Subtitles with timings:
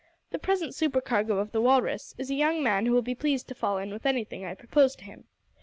[0.31, 3.53] The present supercargo of the Walrus is a young man who will be pleased to
[3.53, 5.25] fall in with anything I propose to him.